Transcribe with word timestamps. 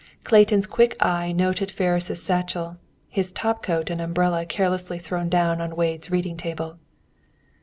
Clayton's 0.23 0.65
quick 0.65 0.95
eye 0.99 1.31
noted 1.31 1.69
Ferris' 1.69 2.23
satchel, 2.23 2.77
his 3.07 3.31
top 3.31 3.61
coat 3.61 3.91
and 3.91 4.01
umbrella 4.01 4.47
carelessly 4.47 4.97
thrown 4.97 5.29
down 5.29 5.61
on 5.61 5.75
Wade's 5.75 6.09
reading 6.09 6.37
table. 6.37 6.79